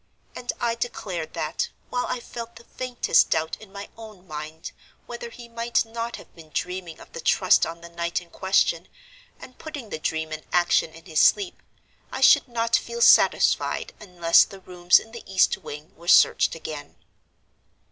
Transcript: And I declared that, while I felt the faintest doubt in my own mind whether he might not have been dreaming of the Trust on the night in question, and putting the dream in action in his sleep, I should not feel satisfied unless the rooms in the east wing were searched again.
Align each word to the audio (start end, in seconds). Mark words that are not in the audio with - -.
And 0.35 0.51
I 0.59 0.73
declared 0.73 1.35
that, 1.35 1.69
while 1.91 2.07
I 2.07 2.19
felt 2.19 2.55
the 2.55 2.63
faintest 2.63 3.29
doubt 3.29 3.55
in 3.61 3.71
my 3.71 3.87
own 3.95 4.25
mind 4.25 4.71
whether 5.05 5.29
he 5.29 5.47
might 5.47 5.85
not 5.85 6.15
have 6.15 6.33
been 6.33 6.49
dreaming 6.51 6.99
of 6.99 7.13
the 7.13 7.21
Trust 7.21 7.67
on 7.67 7.81
the 7.81 7.89
night 7.89 8.19
in 8.19 8.31
question, 8.31 8.87
and 9.39 9.59
putting 9.59 9.89
the 9.91 9.99
dream 9.99 10.31
in 10.31 10.43
action 10.51 10.91
in 10.91 11.05
his 11.05 11.19
sleep, 11.21 11.61
I 12.11 12.19
should 12.19 12.47
not 12.47 12.75
feel 12.75 12.99
satisfied 13.01 13.93
unless 13.99 14.43
the 14.43 14.61
rooms 14.61 14.97
in 14.97 15.11
the 15.11 15.23
east 15.31 15.55
wing 15.59 15.93
were 15.95 16.07
searched 16.07 16.55
again. 16.55 16.95